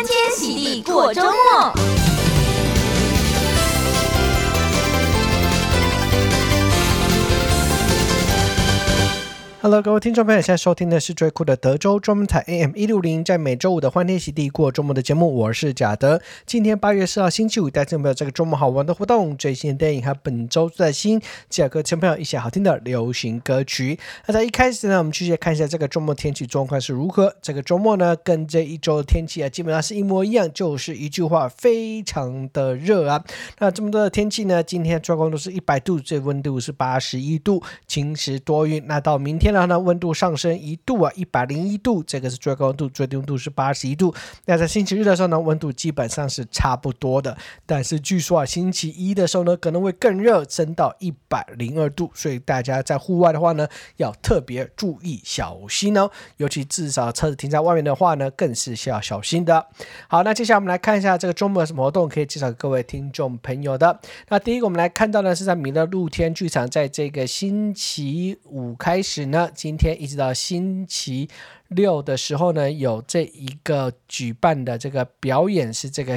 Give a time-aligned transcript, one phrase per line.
[0.00, 1.99] 欢天喜地过周末。
[9.62, 16.18] Hello，各位听众朋友，现在收听的是最酷的德州中文台 AM 一六零，在每周五的欢天喜地过周末的节目，我是贾德。
[16.46, 21.20] 今天八月四号星期五，带听众朋友这个周末好玩的活动、最新的电影和本周最新，
[21.50, 23.98] 介绍各位听朋友一些好听的流行歌曲。
[24.24, 27.36] 那在一开始呢，我们继续看一下这个周末天气状况是如何。
[27.42, 33.22] 这个周末呢，跟这一周的天气啊，基本上是一模一样，就是一句话，非常的热啊。
[33.58, 38.82] 那这么多的天气呢，今天最高温度是一百度，最温度是八十一度，晴时多云。
[38.86, 39.49] 那到明天。
[39.52, 44.14] 然后呢，温度上升一度啊，一百零一度，这个是最高温度，最低温度是八十一度。
[44.46, 47.36] 那在星期日的时候呢，温度基本上是差不多的。
[47.66, 52.10] 但是据说啊，星期一的时候呢，可能会更热，升到一百零二度。
[52.14, 56.10] 所以大家在户外的话呢，要特别注意小心哦。
[56.36, 59.66] 尤其至少车子停在外面的话呢，更是需要小心的。
[60.08, 63.98] 好，那接下来我们来看一下这个周末有什么活动可以介绍给各位听众朋友的。
[64.28, 69.39] 那第一个我们来看到的是在米勒露天剧场，在这个星期五开始呢。
[69.40, 71.26] 那今天一直到星期
[71.68, 76.14] 六的时候呢，有这一个举办的这个表演是这个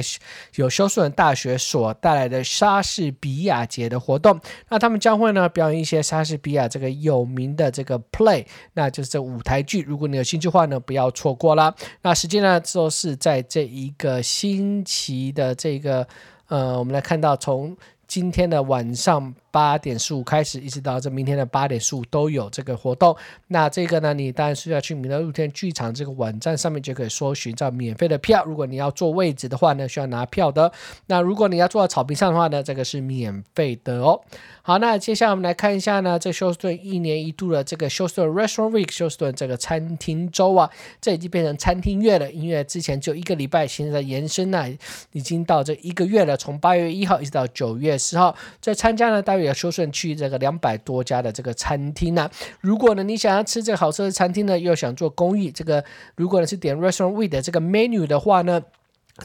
[0.56, 4.38] 有休斯顿大学所带来的莎士比亚节的活动。
[4.68, 9.80] 那他们将会呢表演一些莎士比亚这个有名的这个 play，那就是这舞台剧。
[9.80, 11.74] 如果你有兴趣的话呢，不要错过啦。
[12.02, 16.06] 那时间呢就是在这一个星期的这个
[16.48, 17.74] 呃，我们来看到从
[18.06, 19.34] 今天的晚上。
[19.54, 23.16] 八点十五开始，一直到这明天的八点十五都有这个活动。
[23.46, 28.42] 那这个呢，你当然是要去米德露天剧场这个网站上面就可以搜寻到免费的票。
[28.44, 30.72] 如果你要坐位置的话呢，需要拿票的。
[31.06, 34.20] 那如果你要坐在草坪上的话呢，这个是免费的哦。
[34.62, 40.68] 好，那接下来我们来看一下呢，这休斯顿一年一度的这个休斯顿 Restaurant Week，休斯顿这个餐厅周啊，
[41.00, 42.28] 这已经变成餐厅月了。
[42.32, 44.66] 因为之前就一个礼拜，现在延伸呢，
[45.12, 49.43] 已经到这一个月了，从八月一号一直到九月十号，在参加呢，大约。
[49.44, 52.30] 要修顺去这个两百多家的这个餐厅呢、
[52.60, 55.84] 如果呢你想要吃这个好吃的餐厅呢，又想做公益，这个
[56.16, 58.62] 如果呢是点 Restaurant Week 的这个 menu 的话呢。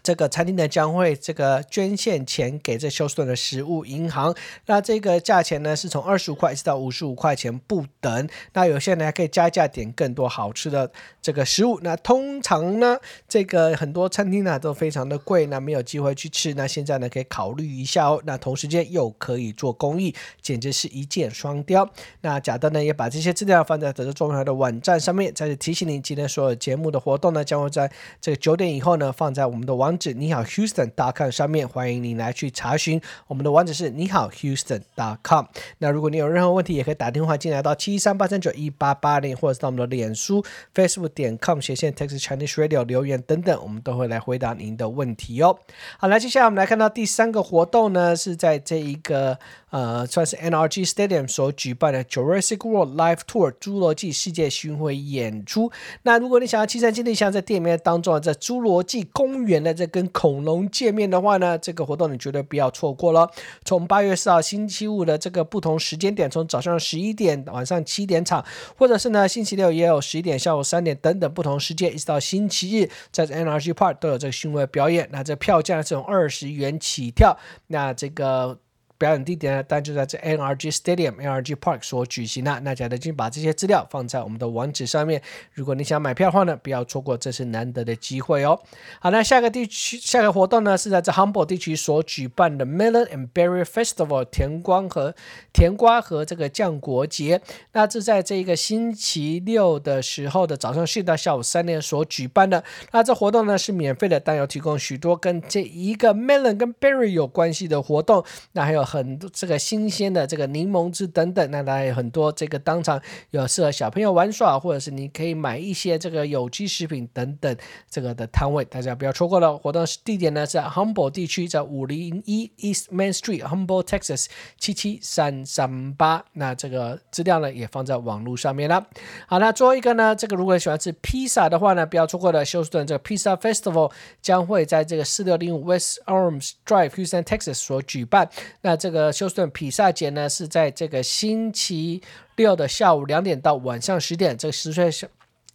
[0.04, 4.36] 这个餐厅呢将会这个捐献钱给这休斯顿的食物银行，
[4.68, 8.30] 那这个价钱呢是从二十五块一直到五十五块钱不等。
[8.54, 10.92] 那有些人还可以加价点更多好吃的
[11.24, 11.80] 这个食物。
[11.82, 16.54] 那通常呢，这个很多餐厅呢都非常的贵，那没有机会去吃。
[16.54, 18.22] 那现在呢可以考虑一下哦。
[18.26, 21.90] 那同时间又可以做公益，简直是一箭双雕。
[22.22, 27.92] 那贾德呢也把这些资料放在德州中文的网站上面，再次提醒您，今天所有节目的活动呢将会在
[28.22, 29.79] 这个九点以后呢放在我们的。
[29.80, 33.00] 网址你好 Houston.com 上面，欢迎你来去查询。
[33.28, 35.46] 我们的网址是你好 Houston.com。
[35.78, 40.44] 那如果你有任何问题，也可以打电话进来到七三八三九一八八零，或者是到我们的脸书
[40.76, 45.58] Facebook 点 com 斜线 Texas Chinese Radio 留言等等，我们都会来回答您的问题哦。
[45.98, 49.40] 好，来接下来我们来看到第三个活动呢，是在这一个。
[49.72, 55.72] 呃，算是 NRG Stadium 所举办的 Jurassic World Live Tour 侏罗纪世界巡回演出。
[56.02, 63.30] 那如果你想要亲身经历一下在电影院当中在侏罗纪公园的在这跟恐龙见面的话呢，这个活动你绝对不要错过了。
[63.64, 68.44] 从八月四号星期五的这个不同时间点，从早上十一点、晚上七点场，
[68.76, 75.08] 或者是呢星期六也有十一点、下午三点等等不同时间，一直到星期日在 NRG Park 都有这个巡回表演。
[75.12, 77.38] 那这票价是从二十元起跳。
[77.68, 78.58] 那这个。
[79.00, 82.60] 表演地点呢，当然就在这 NRG Stadium、NRG Park 所举行了。
[82.60, 85.22] 那贾德君把这些资料放在我们的网址上面。
[85.54, 88.60] 如果你想买票的话呢，不要错过这次难得的机会哦。
[89.00, 95.16] 好，那下个地区、下个活动呢，是在这 Humboldt 地区所举办的 Melon and Berry Festival 甜瓜和
[95.54, 97.42] 甜瓜和这个酱果节。
[97.72, 102.62] 那这在这一个星期六的时候的早上十点到下午三点所举办的。
[102.92, 108.26] 那这活动呢是免费的，但有提供许多跟这一个 Melon 跟 Berry 有关系的活动。
[108.52, 108.89] 那还有。
[108.90, 117.56] 很多这个新鲜的这个柠檬汁等等，那当然有很多这个当场有适合小朋友玩耍，或者是你可以买一些这个有机食品等等
[117.88, 119.56] 这个的摊位，大家不要错过了。
[119.56, 124.26] 活动地点呢在 Humble 地区，在五零一 East Main Street, Humble, Texas
[124.58, 126.26] 七七三三八。
[126.34, 128.88] 那这个资料呢也放在网络上面了。
[129.28, 133.92] 好，那最后一个呢，这个如果喜欢吃披萨的话呢，不要错过了休斯顿这个披萨 Festival
[134.22, 138.28] 将会在这个四六零五 West Arms Drive，Houston Texas 所举办。
[138.62, 142.02] 那这个休斯顿比萨节呢，是在这个星期
[142.38, 145.06] 六的下午两点到晚上十点，这个十岁小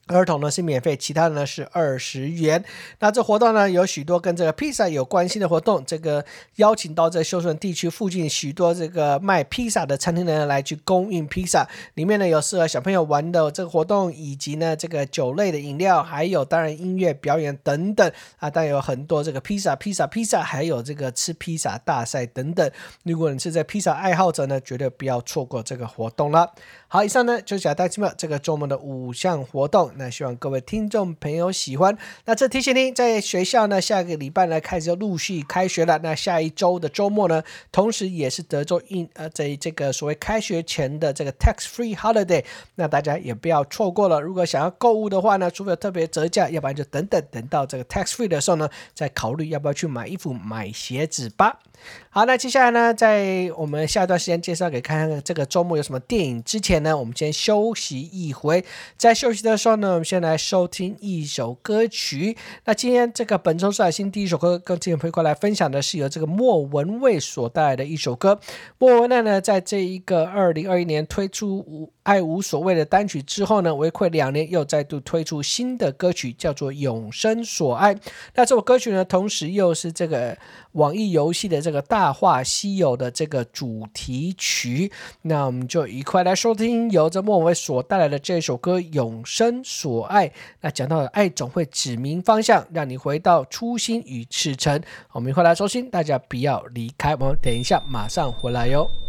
[0.07, 2.63] 儿童呢是免费，其他的呢是二十元。
[2.99, 6.25] 那这活动呢有许多跟这个披萨有关系的活动，这个
[6.57, 22.71] 邀请到这休斯顿地区附近许多这个卖披萨的餐厅呢来去供应披萨，里面呢有适合小朋友玩的这个活动，以及呢这个酒类的饮料，还有当然音乐表演等等啊，当然有很多这个披萨、披萨、披萨，还有这个吃披萨大赛等等。
[23.05, 26.53] 如果你是在披萨爱好者呢，绝对不要错过这个活动了。
[26.89, 29.93] 好，以上呢就是小戴奇妙这个周末的五项活动。
[29.97, 31.97] 那希望各位听众朋友喜欢。
[32.25, 35.99] 那这提醒您，在学校呢，下个礼拜呢开始就陆续开学了。
[36.03, 42.45] 那下一周的周末呢，同时也是德州一呃在这个所谓开学前的这个 tax free holiday，
[42.75, 44.21] 那大家也不要错过了。
[44.21, 51.61] 如果想要购物的话呢，除非有特别折价，要不然就等等等到这个 tax free 的时候呢，再考虑要不要去买衣服、买鞋子吧。
[52.11, 58.65] 好，那接下来呢，在我们下一段时间介绍给看看这个周末有什么电影之前呢，我们先休息一回。
[58.97, 62.37] 在休息的时候呢，我们先来收听一首歌曲。
[62.67, 68.39] 那今天这个本周最新第一首歌，跟听众朋友过来分享的是由这个莫文蔚所带来的一首歌。
[68.79, 71.94] 莫文蔚呢，在这一个二零二一年推出五。
[72.05, 77.95] 爱无所谓的单曲之后呢，违规两年又再度推出新的歌曲，叫做《永生所爱》。
[78.35, 80.37] 那这首歌曲呢，同时又是这个
[80.73, 84.93] 网易游戏的这个《大话西游》的这个主题曲。
[85.23, 90.29] 那我们就一块来收听由这莫文蔚所带来的这首歌《永生所爱》。
[90.61, 94.79] 那讲到的爱总会指明方向，让你回到初心与赤诚。
[95.13, 99.04] 我们一块来收听，大家不要离开，我们等一下马上回来哟。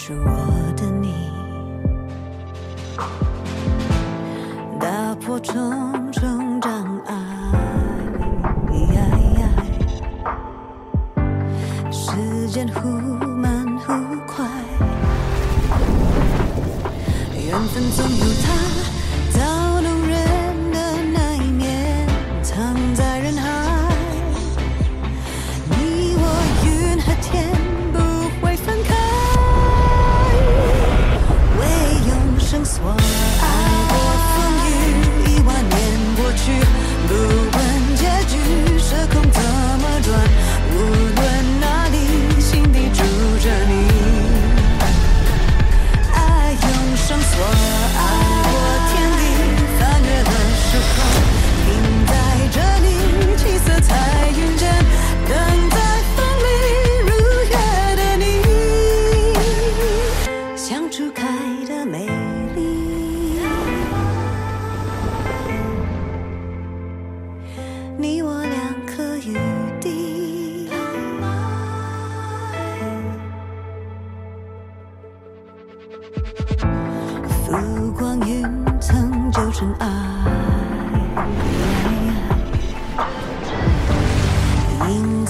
[0.00, 0.30] 是我
[0.76, 1.12] 的你，
[4.78, 5.52] 打破重
[6.12, 7.16] 重障碍。
[11.90, 13.92] 时间忽慢忽
[14.24, 14.46] 快，
[17.34, 18.77] 缘分总有它。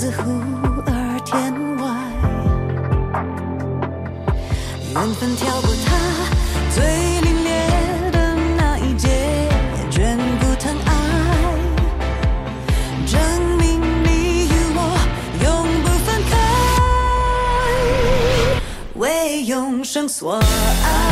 [0.08, 0.22] 似乎
[0.86, 1.84] 而天外
[4.94, 5.86] 缘分跳过他
[6.74, 6.82] 最
[7.20, 7.48] 凛冽
[8.10, 8.16] 的
[8.56, 9.06] 那一劫，
[9.76, 10.90] 也眷顾疼爱，
[13.06, 13.20] 证
[13.58, 14.78] 明你与我
[15.44, 15.46] 永
[15.82, 16.32] 不分开，
[18.94, 21.07] 为永生所爱。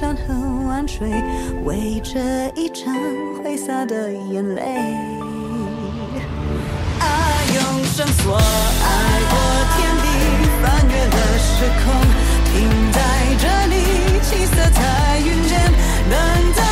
[0.00, 0.32] 山和
[0.66, 1.10] 万水，
[1.62, 2.96] 为这一场
[3.44, 4.62] 挥洒的眼泪。
[6.98, 7.04] 爱
[7.54, 8.40] 用绳索爱
[9.28, 9.36] 过
[9.76, 10.06] 天地，
[10.62, 11.92] 翻越了时空，
[12.46, 12.50] 停
[12.90, 12.98] 在
[13.36, 13.74] 这里，
[14.22, 14.80] 七色彩
[15.18, 15.52] 云间，
[16.08, 16.16] 等
[16.56, 16.64] 待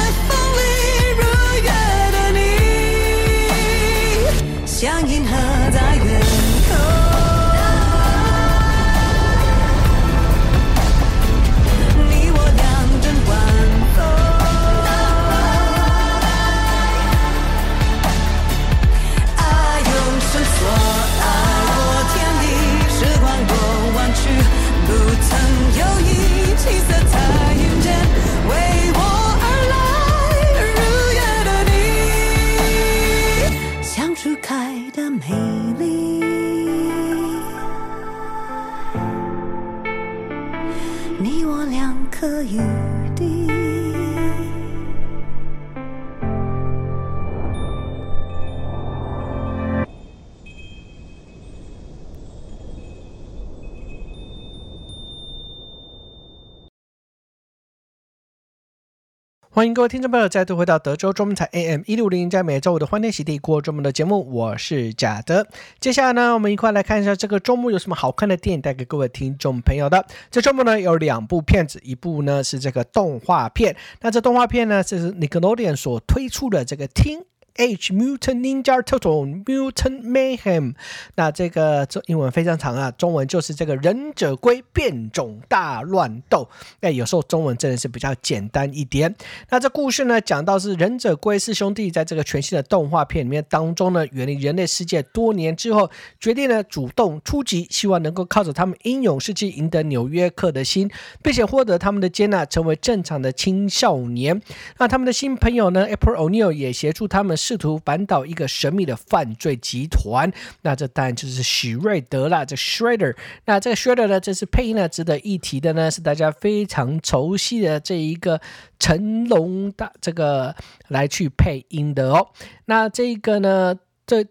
[59.59, 65.45] 欢迎各位听众朋友再度回到德州中文台 AM 一六零，在每周五的欢天喜地过周末的节目，我是贾德。
[65.81, 70.07] 接下来呢，我们一块来看一下这个周末有什么好看的电影带给各位听众朋友的。
[70.31, 77.25] 这周末呢有两部片子，一部呢是这个动画片，那这动画片呢是 Nickelodeon 所推出的这个听。
[77.59, 80.75] H Mutant Ninja Turtle Mutant Mayhem，
[81.17, 86.49] 那这个这英文非常长啊，中文就是这个忍者龟变种大乱斗。
[86.81, 89.13] 哎，有时候中文真的是比较简单一点。
[89.51, 100.89] 那这故事呢，讲到是忍者龟四兄弟在这个全新的动画片里面当中呢，远离人类世界多年之后，决定呢主动出击，希望能够靠着他们英勇事迹赢得纽约客的心，
[101.25, 104.41] 并且获得他们的接纳，成为正常的青少年。
[104.79, 107.37] 那他们的新朋友呢，April O'Neil 也协助他们。
[107.49, 113.17] 试图扳倒一个神秘的犯罪集团，那这当然就是许瑞德啦，这 Shredder。
[113.47, 118.39] 那这个 Shredder 呢，这次配音呢，值得一提的呢，是大家非常熟悉的这一个
[118.79, 120.55] 成龙的这个
[120.89, 122.29] 来去配音的哦。
[122.67, 123.75] 那这个呢，
[124.07, 124.27] 这。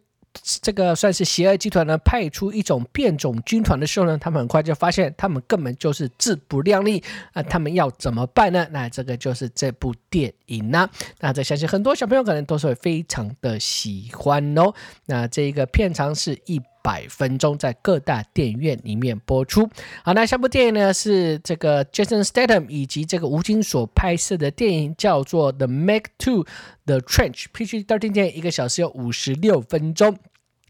[0.62, 7.04] 这个算是邪恶集团呢，派出一种变种军团的时候呢，他们很快就发现他们根本就是自不量力
[7.34, 7.44] 啊！
[7.44, 8.68] 他们要怎么办呢？
[8.72, 10.90] 那这个就是这部电影呢。
[11.20, 14.74] 那这相信很多小朋友可能都是会非常的喜欢哦。
[15.06, 19.70] 那这一个片长是一百分钟，在各大电影院里面播出。
[20.04, 26.48] 好，那下部电影呢是这个 Jason Statham 以及这个吴京所拍摄的电影，叫做 The Meg 2
[26.86, 30.18] The Trench，PG-13 电影，一个小时有五十六分钟。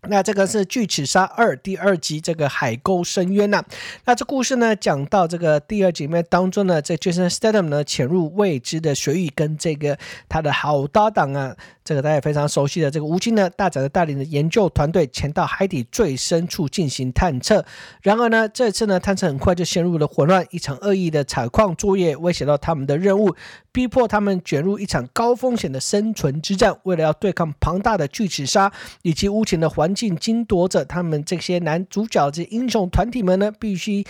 [0.03, 3.63] 那这个是《巨齿鲨二》第二集，这个海沟深渊呐。
[4.05, 9.97] 那这故事呢，讲到这个第二集里面当中呢，这 Jason Statham 呢潜入未知的水域，跟这个
[10.29, 11.55] 他的好搭档啊。
[11.83, 17.65] 这个大家也非常熟悉的这个吴京呢，大胆的带领的研究团队潜到海底最深处进行探测。
[18.01, 23.33] 然而呢，这次呢探测很快就陷入了混乱，一场恶意的采矿作业威胁到他们的任务，
[23.71, 26.77] 逼迫他们卷入一场高风险的生存之战。
[26.83, 28.69] 为了要对抗庞大的巨齿鲨
[29.03, 34.05] 以及无情的环环境争夺者，他们这些男主角这英雄团体们呢，必须。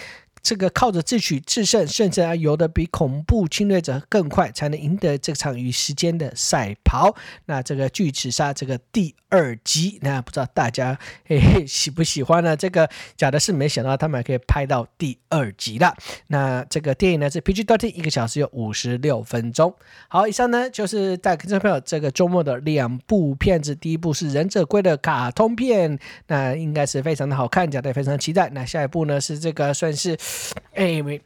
[0.48, 7.14] 这个靠着智取制胜，甚至还游得比恐怖侵略者更快，才能赢得这场与时间的赛跑。
[7.48, 12.56] 那这个巨齿鲨这个第二集，那不知道大家嘿嘿喜不喜欢呢？
[12.56, 15.94] 这个假的是没想到他们还可以拍到第二集了。
[16.28, 19.76] 那这个电影呢是 PG-13，一个小时有五十六分钟。
[20.08, 23.76] 好，以上呢就是带听众朋友这个周末的两部片子。
[23.76, 28.50] 第一部是忍者龟的卡通片，那应该是非常的好看，假的也非常期待。
[28.52, 30.18] 那下一部呢是这个算是。
[30.74, 31.22] 哎，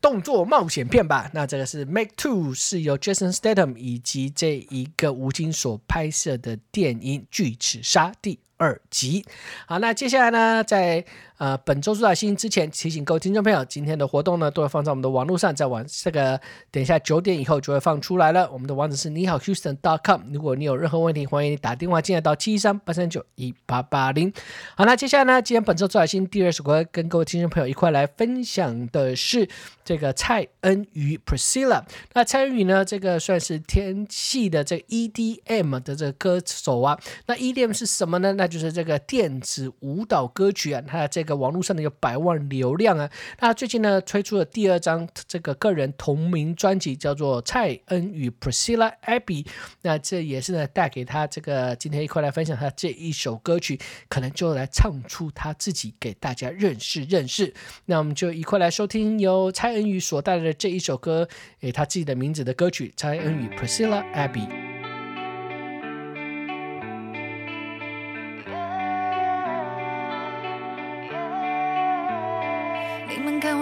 [0.00, 1.30] 动作冒险片吧。
[1.34, 9.24] 那这个是《Make Two》，是由 Jason Statham 以及这一个吴京所拍摄的电影《巨齿鲨》第二集。
[9.66, 11.04] 好，那接下来呢，在。
[11.38, 16.40] 呃，本周主打新之前，提醒各位听众朋友，今天的活动呢，都会放在我们的网络上，在晚这个
[16.70, 18.50] 等一下九点以后就会放出来了。
[18.50, 20.32] 我们的网址是你好 Houston.com。
[20.32, 24.32] 如果你有任何问题，欢迎你打电话进来到七三八三九一八八零。
[24.76, 29.46] 好，那接下来呢，今天本周主打新第二首歌，跟各位听众朋友一块来分享的是
[29.84, 31.82] 这个蔡恩宇 Priscilla。
[32.14, 36.98] 那蔡恩宇呢，这个算是天系的这 EDM 的这个歌手啊。
[37.26, 38.32] 那 EDM 是什么呢？
[38.32, 43.10] 那就是这个电子舞蹈歌曲啊，它的这个网络上的有百万流量啊。
[43.40, 49.44] 那最近呢，推出了第二张这个个人同名专辑，叫做《蔡恩与 Priscilla Abby》。
[49.82, 53.78] 那这也是呢，带给他这个今天一块来分享他这一首歌曲，
[54.08, 57.52] 可能就来唱出他自己给大家认识认识。
[57.86, 61.28] 那我们就一块来收听由蔡恩宇所带来的这一首歌，
[61.60, 64.46] 诶，他自己的名字的歌曲《蔡恩与 Priscilla Abby》。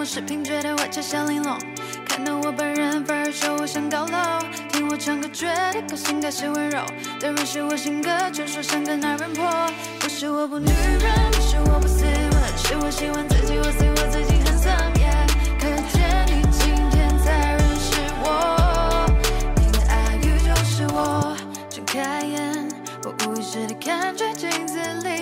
[0.04, 1.58] 视频觉得外加小玲珑，
[2.06, 4.18] 看到我本人反而说我像高楼。
[4.70, 6.84] 听我唱歌觉得个性该是温柔，
[7.18, 9.50] 的人是我性格，却说像个男人婆。
[9.98, 12.12] 不是我不女人，不是我不斯文，
[12.58, 14.76] 是我喜欢自己，我随我自己很爽。
[14.94, 15.26] Yeah,
[15.58, 15.64] 可
[15.96, 17.90] 见你今天才认识
[18.22, 19.06] 我，
[19.56, 21.34] 你的爱语就是我。
[21.70, 22.68] 睁开眼，
[23.04, 25.13] 我无意识地看着镜子里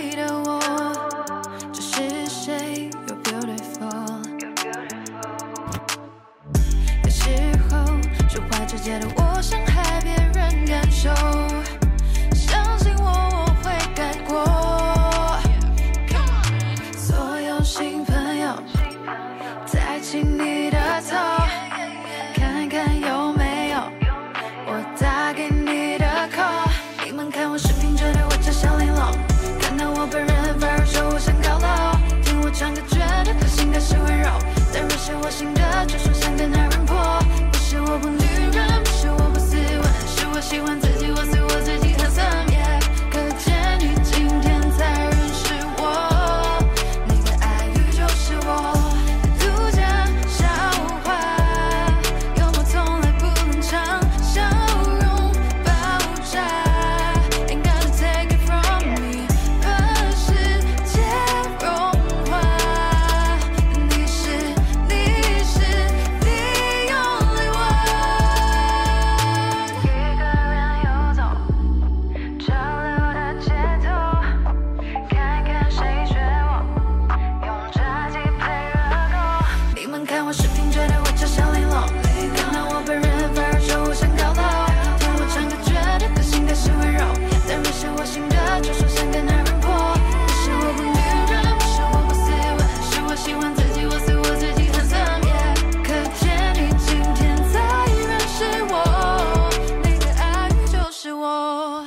[80.33, 80.62] should be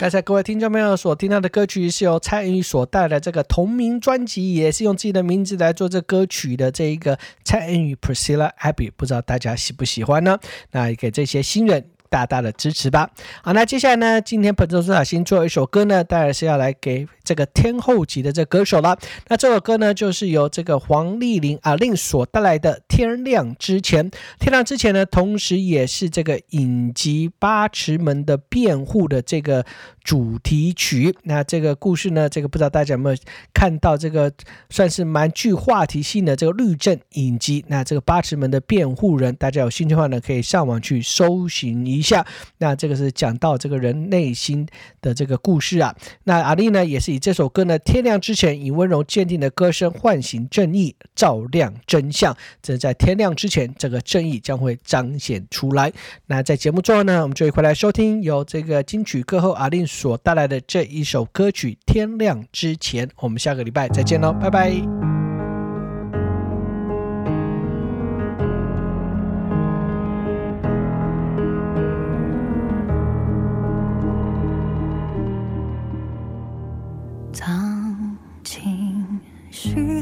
[0.05, 10.37] 刚才各位听众朋友所听到的歌曲，是由蔡恩宇所带来的这个同名专辑，也是用自己的名字来做这歌曲的这一个蔡恩宇 Priscilla Abby，不知道大家喜不喜欢呢？
[10.69, 11.89] 那也给这些新人。
[12.15, 13.09] 大大的支持吧。
[13.43, 18.97] 好，那接下来呢，今天本周主打新做一首歌呢，当然是要来给这个天后级的这歌手了。
[19.27, 24.09] 那这首歌呢，就是由这个黄丽玲啊令所带来的《天亮之前》。
[24.39, 29.65] 天亮之前呢，同时也是这个影集《八尺门的辩护》的这个
[30.01, 31.13] 主题曲。
[31.23, 33.17] 那这个故事呢，这个不知道大家有没有
[33.53, 34.31] 看到这个
[34.69, 37.65] 算是蛮具话题性的这个律政影集。
[37.67, 42.25] 那这个八尺门的辩护人，大家有兴趣的话呢，可以上网去搜寻一下。
[42.59, 44.65] 那这个是讲到这个人内心
[45.01, 45.93] 的这个故事啊。
[46.23, 52.37] 那阿令呢，也是以这首歌呢，《天亮之前》，以温柔坚定的歌声唤醒正义，照亮真相。
[52.61, 55.91] 这在天亮之前，这个正义将会彰显出来。
[56.27, 63.07] 那在节目最后呢，我们就一块来收听由这个金曲歌后阿令所带来的这一首歌曲《天亮之前》。
[63.17, 65.14] 我们下个礼拜再见喽，拜拜。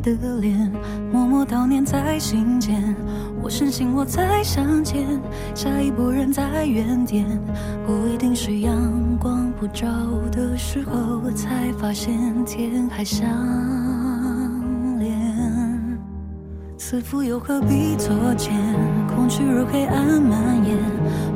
[0.03, 0.11] 的
[0.41, 0.69] 脸，
[1.11, 2.93] 默默悼念在心间。
[3.41, 5.07] 我深信我再相见，
[5.55, 7.25] 下一波人在原点。
[7.87, 9.87] 不一定是阳光普照
[10.29, 13.29] 的时候，才发现天还相
[14.99, 15.09] 连。
[16.77, 18.53] 似乎又何必作茧？
[19.15, 20.77] 空虚如黑暗蔓延，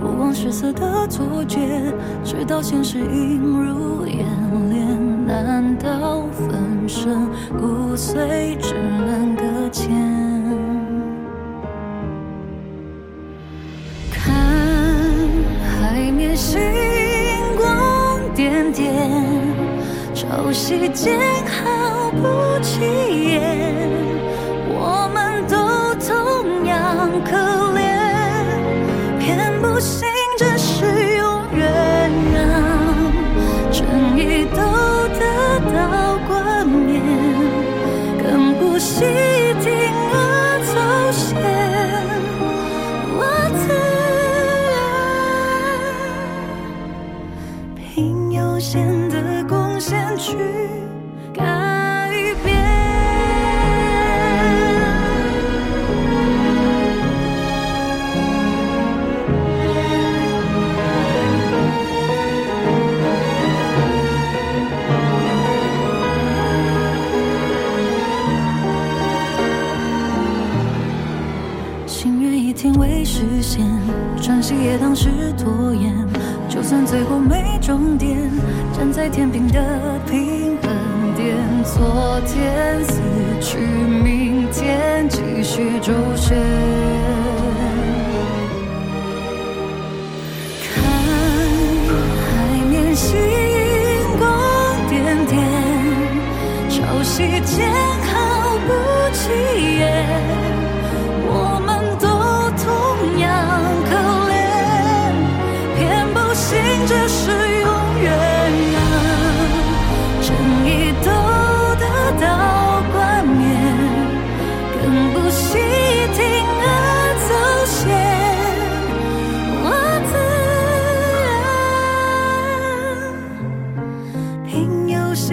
[0.01, 4.25] 不枉失色的错觉，直到现实映入眼
[4.69, 5.25] 帘。
[5.25, 6.47] 难道分
[6.87, 7.27] 身
[7.59, 9.91] 骨髓只能搁浅？
[14.09, 14.33] 看
[15.63, 16.59] 海面星
[17.57, 19.11] 光点点，
[20.13, 22.81] 潮汐间毫不起
[23.33, 23.96] 眼，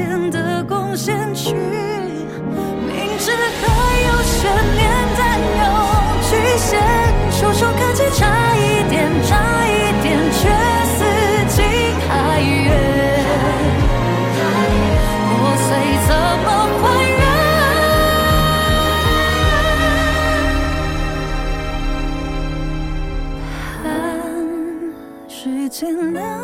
[0.05, 3.65] 间的光线去，明知还
[4.07, 4.85] 有悬念，
[5.17, 5.65] 但有
[6.21, 6.73] 局限，
[7.33, 8.23] 触手可及差
[8.55, 8.59] 一
[8.91, 9.33] 点，差
[9.67, 9.69] 一
[10.03, 10.41] 点，却
[10.95, 10.99] 似
[11.49, 11.65] 近
[12.09, 12.71] 还远，
[15.31, 15.69] 破碎
[16.07, 16.11] 怎
[16.45, 16.47] 么
[16.83, 17.23] 还原？
[23.83, 23.85] 盼
[25.29, 26.44] 时间能。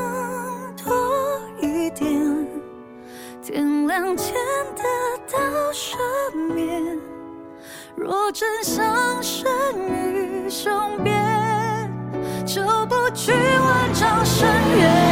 [8.10, 9.48] 若真想生
[9.88, 11.12] 于生别，
[12.44, 14.48] 就不惧万丈深
[14.80, 15.09] 渊。